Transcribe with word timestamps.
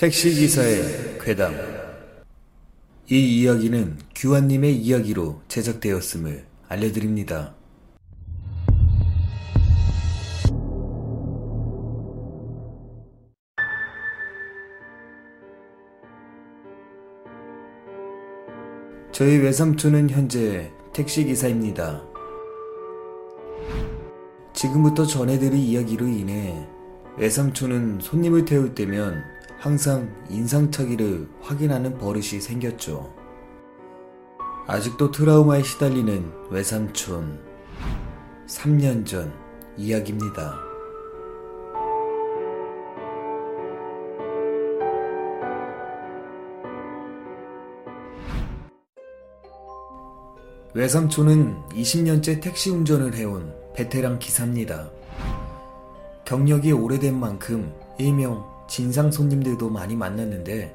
택시기사의 0.00 1.18
괴담 1.20 1.54
이 3.10 3.42
이야기는 3.42 3.98
규환님의 4.14 4.74
이야기로 4.74 5.42
제작되었음을 5.46 6.46
알려드립니다. 6.68 7.54
저희 19.12 19.36
외삼촌은 19.36 20.08
현재 20.08 20.72
택시기사입니다. 20.94 22.02
지금부터 24.54 25.04
전해드릴 25.04 25.58
이야기로 25.58 26.06
인해 26.06 26.66
외삼촌은 27.18 28.00
손님을 28.00 28.46
태울 28.46 28.74
때면 28.74 29.39
항상 29.58 30.14
인상착의를 30.28 31.28
확인하는 31.42 31.98
버릇이 31.98 32.40
생겼죠. 32.40 33.14
아직도 34.66 35.10
트라우마에 35.10 35.62
시달리는 35.62 36.32
외삼촌. 36.50 37.40
3년 38.46 39.04
전 39.04 39.32
이야기입니다. 39.76 40.70
외삼촌은 50.72 51.68
20년째 51.70 52.40
택시 52.40 52.70
운전을 52.70 53.14
해온 53.14 53.52
베테랑 53.74 54.20
기사입니다. 54.20 54.88
경력이 56.24 56.70
오래된 56.70 57.18
만큼 57.18 57.74
일명 57.98 58.48
진상 58.70 59.10
손님들도 59.10 59.68
많이 59.68 59.96
만났는데 59.96 60.72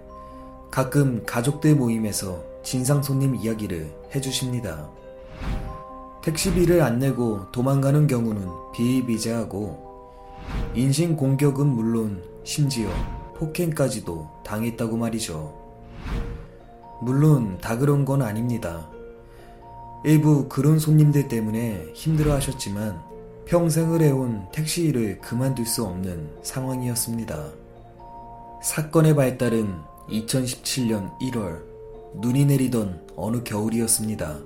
가끔 0.70 1.24
가족들 1.26 1.76
모임에서 1.76 2.44
진상 2.62 3.02
손님 3.02 3.34
이야기를 3.36 3.90
해주십니다. 4.14 4.90
택시비를 6.22 6.82
안 6.82 7.00
내고 7.00 7.50
도망가는 7.54 8.06
경우는 8.06 8.50
비일비재하고 8.74 9.80
인신 10.74 11.16
공격은 11.16 11.66
물론 11.66 12.22
심지어 12.44 12.90
폭행까지도 13.38 14.30
당했다고 14.44 14.98
말이죠. 14.98 15.58
물론 17.02 17.58
다 17.62 17.78
그런 17.78 18.04
건 18.04 18.22
아닙니다. 18.22 18.90
일부 20.04 20.50
그런 20.50 20.80
손님들 20.80 21.30
때문에 21.30 21.86
힘들어 21.94 22.34
하셨지만 22.34 23.02
평생을 23.46 24.02
해온 24.02 24.48
택시 24.52 24.84
일을 24.84 25.22
그만둘 25.22 25.66
수 25.66 25.86
없는 25.86 26.30
상황이었습니다. 26.44 27.65
사건의 28.66 29.16
발달은 29.16 29.76
2017년 30.10 31.16
1월 31.20 31.62
눈이 32.16 32.46
내리던 32.46 33.10
어느 33.16 33.44
겨울이었습니다. 33.44 34.40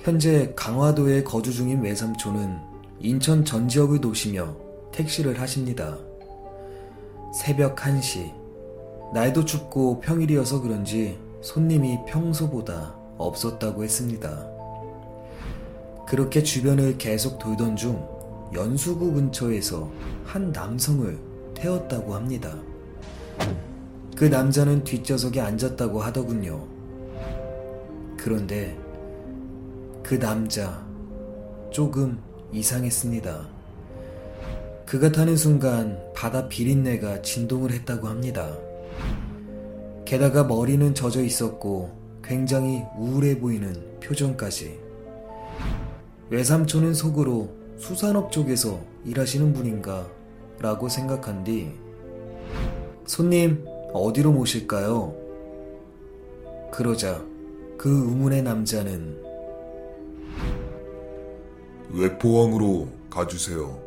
현재 0.00 0.52
강화도에 0.54 1.22
거주 1.24 1.54
중인 1.54 1.80
외삼촌은 1.80 2.58
인천 3.00 3.46
전 3.46 3.66
지역을 3.66 4.02
도시며 4.02 4.54
택시를 4.92 5.40
하십니다. 5.40 5.96
새벽 7.34 7.76
1시. 7.76 8.30
날도 9.14 9.46
춥고 9.46 10.00
평일이어서 10.00 10.60
그런지 10.60 11.18
손님이 11.40 11.98
평소보다 12.06 12.94
없었다고 13.16 13.84
했습니다. 13.84 14.46
그렇게 16.06 16.42
주변을 16.42 16.98
계속 16.98 17.38
돌던 17.38 17.74
중 17.74 18.06
연수구 18.52 19.14
근처에서 19.14 19.90
한 20.26 20.52
남성을 20.52 21.18
태웠다고 21.54 22.14
합니다. 22.14 22.54
그 24.16 24.24
남자는 24.24 24.84
뒷좌석에 24.84 25.40
앉았다고 25.40 26.00
하더군요. 26.00 26.66
그런데 28.16 28.78
그 30.02 30.18
남자 30.18 30.86
조금 31.70 32.18
이상했습니다. 32.52 33.48
그가 34.86 35.10
타는 35.10 35.36
순간 35.36 35.98
바다 36.14 36.48
비린내가 36.48 37.22
진동을 37.22 37.72
했다고 37.72 38.08
합니다. 38.08 38.56
게다가 40.04 40.44
머리는 40.44 40.94
젖어 40.94 41.22
있었고 41.22 41.90
굉장히 42.22 42.82
우울해 42.98 43.38
보이는 43.38 43.74
표정까지. 44.00 44.78
외삼촌은 46.28 46.94
속으로 46.94 47.50
수산업 47.78 48.30
쪽에서 48.30 48.80
일하시는 49.04 49.52
분인가 49.52 50.06
라고 50.60 50.88
생각한 50.88 51.42
뒤 51.44 51.72
손님, 53.06 53.64
어디로 53.92 54.32
모실까요? 54.32 55.14
그러자 56.72 57.22
그 57.76 57.90
의문의 57.90 58.42
남자는 58.42 59.22
외포항으로 61.90 62.88
가주세요. 63.10 63.78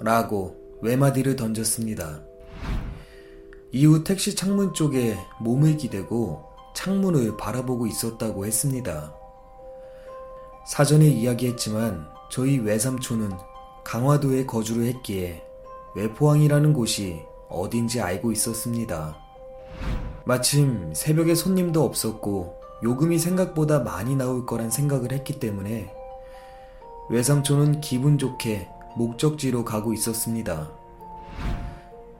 라고 0.00 0.56
외마디를 0.82 1.36
던졌습니다. 1.36 2.22
이후 3.72 4.04
택시 4.04 4.34
창문 4.34 4.72
쪽에 4.74 5.16
몸을 5.40 5.76
기대고 5.76 6.44
창문을 6.74 7.36
바라보고 7.36 7.86
있었다고 7.86 8.46
했습니다. 8.46 9.14
사전에 10.66 11.06
이야기했지만 11.08 12.06
저희 12.30 12.58
외삼촌은 12.58 13.32
강화도에 13.84 14.46
거주를 14.46 14.84
했기에 14.86 15.42
외포항이라는 15.96 16.72
곳이 16.72 17.29
어딘지 17.50 18.00
알고 18.00 18.32
있었습니다. 18.32 19.16
마침 20.24 20.94
새벽에 20.94 21.34
손님도 21.34 21.82
없었고 21.82 22.60
요금이 22.82 23.18
생각보다 23.18 23.80
많이 23.80 24.16
나올 24.16 24.46
거란 24.46 24.70
생각을 24.70 25.12
했기 25.12 25.38
때문에 25.38 25.92
외삼촌은 27.10 27.80
기분 27.80 28.16
좋게 28.16 28.68
목적지로 28.96 29.64
가고 29.64 29.92
있었습니다. 29.92 30.70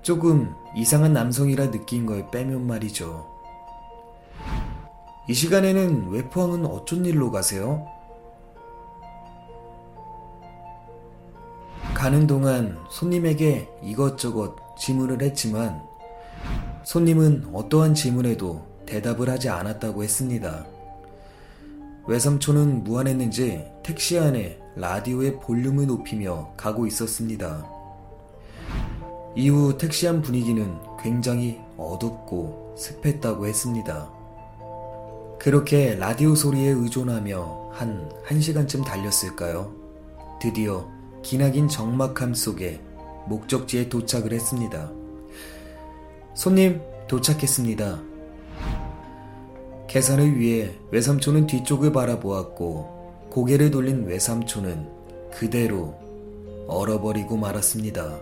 조금 0.02 0.54
이상한 0.74 1.12
남성이라 1.12 1.70
느낀 1.70 2.06
걸 2.06 2.30
빼면 2.30 2.66
말이죠. 2.66 3.28
이 5.28 5.34
시간에는 5.34 6.10
외포항은 6.10 6.66
어쩐 6.66 7.04
일로 7.04 7.30
가세요? 7.30 7.86
가는 11.94 12.26
동안 12.26 12.78
손님에게 12.88 13.68
이것저것 13.82 14.56
질문을 14.80 15.22
했지만 15.22 15.82
손님은 16.84 17.50
어떠한 17.52 17.94
질문에도 17.94 18.66
대답을 18.86 19.28
하지 19.28 19.48
않았다고 19.50 20.02
했습니다. 20.02 20.66
외삼촌은 22.08 22.82
무안했는지 22.82 23.64
택시 23.84 24.18
안에 24.18 24.58
라디오의 24.76 25.38
볼륨을 25.40 25.86
높이며 25.86 26.52
가고 26.56 26.86
있었습니다. 26.86 27.68
이후 29.36 29.76
택시 29.76 30.08
안 30.08 30.22
분위기는 30.22 30.74
굉장히 31.00 31.60
어둡고 31.76 32.74
습했다고 32.76 33.46
했습니다. 33.46 34.10
그렇게 35.38 35.94
라디오 35.94 36.34
소리에 36.34 36.70
의존하며 36.70 37.70
한 37.72 38.10
1시간쯤 38.26 38.84
달렸을까요? 38.84 39.72
드디어 40.40 40.88
기나긴 41.22 41.68
적막함 41.68 42.34
속에 42.34 42.80
목적지에 43.26 43.88
도착을 43.88 44.32
했습니다. 44.32 44.90
손님, 46.34 46.80
도착했습니다. 47.08 48.00
계산을 49.88 50.38
위해 50.38 50.70
외삼촌은 50.92 51.46
뒤쪽을 51.48 51.92
바라보았고 51.92 53.28
고개를 53.30 53.70
돌린 53.70 54.06
외삼촌은 54.06 54.88
그대로 55.32 55.98
얼어버리고 56.68 57.36
말았습니다. 57.36 58.20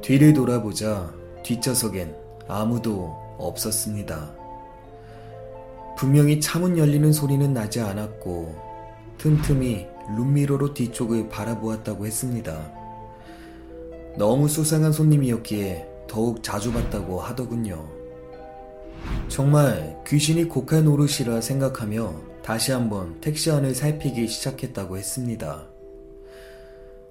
뒤를 0.00 0.32
돌아보자 0.32 1.12
뒷좌석엔 1.42 2.14
아무도 2.46 3.16
없었습니다. 3.38 4.32
분명히 5.96 6.40
차문 6.40 6.78
열리는 6.78 7.12
소리는 7.12 7.52
나지 7.52 7.80
않았고 7.80 8.54
틈틈이 9.18 9.86
룸미러로 10.16 10.74
뒤쪽을 10.74 11.28
바라보았다고 11.28 12.06
했습니다. 12.06 12.70
너무 14.18 14.48
수상한 14.48 14.92
손님이었기에 14.92 15.86
더욱 16.08 16.42
자주 16.42 16.72
봤다고 16.72 17.20
하더군요. 17.20 17.88
정말 19.28 19.96
귀신이 20.04 20.44
곡한 20.48 20.84
노릇이라 20.86 21.40
생각하며 21.40 22.14
다시 22.42 22.72
한번 22.72 23.20
택시 23.20 23.52
안을 23.52 23.76
살피기 23.76 24.26
시작했다고 24.26 24.96
했습니다. 24.98 25.68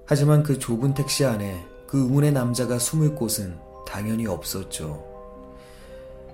하지만 0.06 0.44
그 0.44 0.60
좁은 0.60 0.94
택시 0.94 1.24
안에 1.24 1.64
그 1.88 1.98
의문의 2.00 2.34
남자가 2.34 2.78
숨을 2.78 3.16
곳은 3.16 3.58
당연히 3.88 4.28
없었죠. 4.28 5.06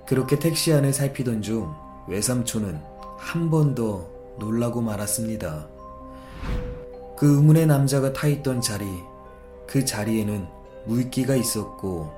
그렇게 0.08 0.40
택시 0.40 0.72
안을 0.72 0.92
살피던 0.92 1.40
중 1.42 1.72
외삼촌은 2.08 2.80
한 3.16 3.48
번 3.48 3.76
더 3.76 4.08
놀라고 4.40 4.80
말았습니다. 4.80 5.68
그 7.16 7.36
의문의 7.36 7.66
남자가 7.66 8.12
타 8.12 8.26
있던 8.26 8.60
자리, 8.60 8.84
그 9.68 9.84
자리에는 9.84 10.63
물기가 10.86 11.36
있었고 11.36 12.12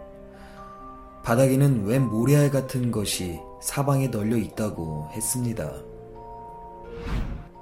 바닥에는 1.24 1.86
웬 1.86 2.08
모래알 2.08 2.50
같은 2.50 2.90
것이 2.90 3.40
사방에 3.60 4.08
널려 4.08 4.36
있다고 4.36 5.08
했습니다. 5.12 5.72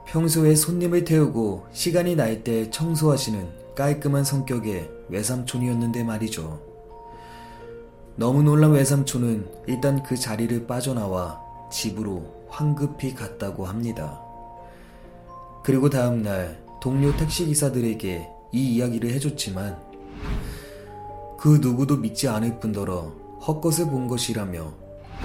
평소에 0.06 0.54
손님을 0.54 1.04
태우고 1.04 1.66
시간이 1.72 2.14
날 2.14 2.44
때 2.44 2.70
청소하시는 2.70 3.74
깔끔한 3.74 4.22
성격의 4.22 4.90
외삼촌이었는데 5.08 6.04
말이죠. 6.04 6.60
너무 8.16 8.42
놀란 8.42 8.72
외삼촌은 8.72 9.48
일단 9.66 10.02
그 10.02 10.16
자리를 10.16 10.66
빠져나와 10.66 11.40
집으로 11.72 12.46
황급히 12.48 13.14
갔다고 13.14 13.64
합니다. 13.64 14.20
그리고 15.64 15.90
다음날 15.90 16.62
동료 16.80 17.16
택시기사들에게 17.16 18.28
이 18.52 18.74
이야기를 18.76 19.10
해줬지만 19.10 19.76
그 21.44 21.58
누구도 21.60 21.98
믿지 21.98 22.26
않을 22.26 22.58
뿐더러 22.58 23.12
헛것을 23.46 23.90
본 23.90 24.08
것이라며 24.08 24.72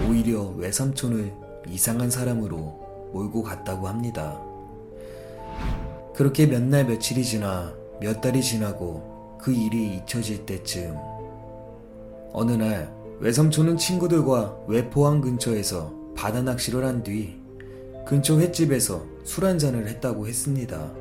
오히려 0.06 0.54
외삼촌을 0.58 1.32
이상한 1.70 2.10
사람으로 2.12 3.10
몰고 3.14 3.42
갔다고 3.42 3.88
합니다. 3.88 4.38
그렇게 6.14 6.46
몇 6.46 6.62
날 6.62 6.84
며칠이 6.86 7.24
지나 7.24 7.74
몇 8.02 8.20
달이 8.20 8.44
지나고 8.44 9.38
그 9.40 9.54
일이 9.54 9.96
잊혀질 9.96 10.46
때쯤 10.46 10.94
어느 12.34 12.52
날 12.52 12.94
외삼촌은 13.22 13.78
친구들과 13.78 14.58
외포항 14.68 15.22
근처에서 15.22 15.94
바다 16.18 16.42
낚시를 16.42 16.84
한 16.84 17.02
뒤 17.02 17.40
근처 18.06 18.38
횟집에서 18.38 19.06
술 19.24 19.46
한잔을 19.46 19.88
했다고 19.88 20.28
했습니다. 20.28 20.92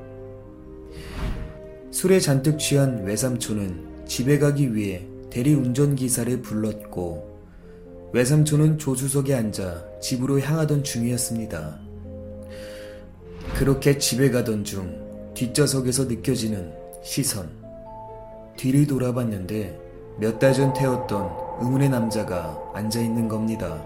술에 1.90 2.20
잔뜩 2.20 2.60
취한 2.60 3.02
외삼촌은 3.02 3.87
집에 4.08 4.38
가기 4.38 4.74
위해 4.74 5.06
대리운전기사를 5.30 6.40
불렀고 6.42 7.28
외삼촌은 8.12 8.78
조수석에 8.78 9.34
앉아 9.34 10.00
집으로 10.00 10.40
향하던 10.40 10.82
중이었습니다. 10.82 11.78
그렇게 13.58 13.98
집에 13.98 14.30
가던 14.30 14.64
중 14.64 14.98
뒷좌석에서 15.34 16.06
느껴지는 16.06 16.72
시선. 17.04 17.50
뒤를 18.56 18.86
돌아봤는데 18.86 19.78
몇 20.18 20.38
달 20.38 20.52
전 20.54 20.72
태웠던 20.72 21.30
의문의 21.60 21.90
남자가 21.90 22.58
앉아 22.74 23.00
있는 23.00 23.28
겁니다. 23.28 23.84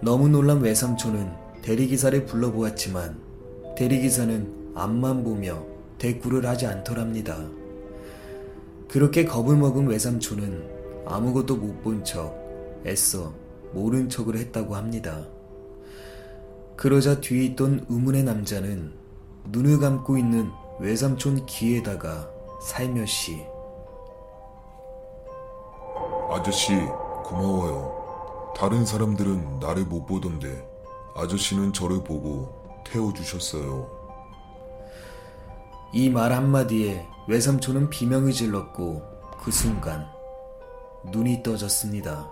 너무 0.00 0.28
놀란 0.28 0.60
외삼촌은 0.60 1.28
대리기사를 1.62 2.24
불러보았지만 2.24 3.18
대리기사는 3.76 4.72
앞만 4.74 5.24
보며 5.24 5.62
대꾸를 5.98 6.46
하지 6.46 6.66
않더랍니다. 6.66 7.36
그렇게 8.90 9.24
겁을 9.24 9.56
먹은 9.56 9.86
외삼촌은 9.86 11.04
아무것도 11.06 11.56
못 11.56 11.82
본 11.82 12.02
척 12.04 12.34
애써 12.84 13.32
모른 13.72 14.08
척을 14.08 14.36
했다고 14.36 14.74
합니다. 14.74 15.26
그러자 16.76 17.20
뒤에 17.20 17.44
있던 17.44 17.86
의문의 17.88 18.24
남자는 18.24 18.92
눈을 19.52 19.78
감고 19.78 20.18
있는 20.18 20.50
외삼촌 20.80 21.46
귀에다가 21.46 22.28
살며시 22.62 23.40
아저씨, 26.32 26.72
고마워요. 27.24 28.52
다른 28.56 28.84
사람들은 28.86 29.58
나를 29.58 29.84
못 29.84 30.06
보던데, 30.06 30.64
아저씨는 31.16 31.72
저를 31.72 32.04
보고 32.04 32.48
태워주셨어요. 32.86 33.99
이 35.92 36.08
말 36.08 36.32
한마디에 36.32 37.06
외삼촌은 37.26 37.90
비명을 37.90 38.32
질렀고 38.32 39.02
그 39.42 39.50
순간 39.50 40.06
눈이 41.10 41.42
떠졌습니다. 41.42 42.30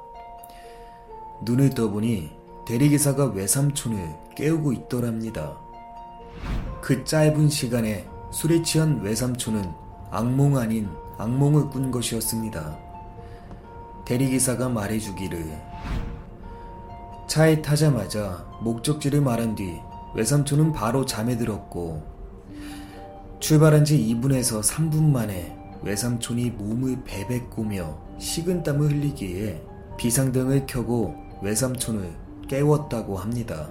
눈을 1.42 1.70
떠보니 1.70 2.30
대리기사가 2.66 3.26
외삼촌을 3.26 4.14
깨우고 4.36 4.72
있더랍니다. 4.74 5.58
그 6.80 7.04
짧은 7.04 7.48
시간에 7.48 8.08
술에 8.30 8.62
취한 8.62 9.00
외삼촌은 9.00 9.72
악몽 10.10 10.56
아닌 10.56 10.88
악몽을 11.16 11.70
꾼 11.70 11.90
것이었습니다. 11.90 12.78
대리기사가 14.04 14.68
말해주기를 14.68 15.60
차에 17.26 17.60
타자마자 17.60 18.46
목적지를 18.60 19.20
말한 19.20 19.54
뒤 19.54 19.80
외삼촌은 20.14 20.72
바로 20.72 21.04
잠에 21.04 21.36
들었고 21.36 22.17
출발한 23.40 23.84
지 23.84 23.96
2분에서 23.96 24.62
3분 24.62 25.10
만에 25.10 25.56
외삼촌이 25.82 26.50
몸을 26.50 27.04
베베 27.04 27.42
꼬며 27.50 27.96
식은 28.18 28.64
땀을 28.64 28.90
흘리기에 28.90 29.62
비상등을 29.96 30.66
켜고 30.66 31.14
외삼촌을 31.40 32.10
깨웠다고 32.48 33.16
합니다. 33.16 33.70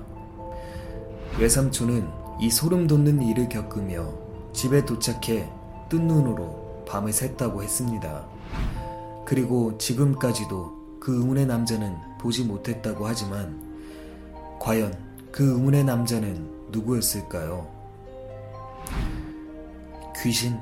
외삼촌은 1.37 2.07
이 2.39 2.49
소름 2.49 2.87
돋는 2.87 3.21
일을 3.21 3.49
겪으며 3.49 4.13
집에 4.53 4.85
도착해 4.85 5.49
뜬 5.89 6.07
눈으로 6.07 6.85
밤을 6.87 7.11
샜다고 7.11 7.61
했습니다. 7.61 8.25
그리고 9.25 9.77
지금까지도 9.77 10.97
그 11.01 11.19
의문의 11.19 11.45
남자는 11.45 11.93
보지 12.21 12.45
못했다고 12.45 13.05
하지만 13.05 13.61
과연 14.59 14.97
그 15.31 15.43
의문의 15.43 15.83
남자는 15.83 16.69
누구였을까요? 16.71 17.67
귀신? 20.23 20.59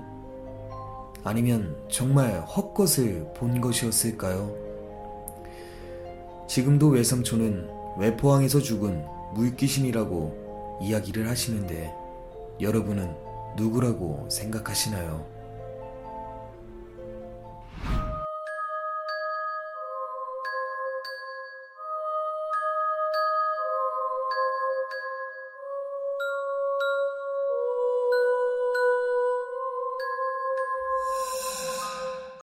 아니면 1.23 1.75
정말 1.89 2.41
헛것을 2.41 3.33
본 3.35 3.61
것이었을까요? 3.61 4.53
지금도 6.47 6.89
외삼촌은 6.89 7.69
외포항에서 7.97 8.59
죽은 8.59 9.05
물귀신이라고 9.33 10.79
이야기를 10.81 11.27
하시는데 11.27 11.93
여러분은 12.61 13.15
누구라고 13.55 14.27
생각하시나요? 14.29 15.34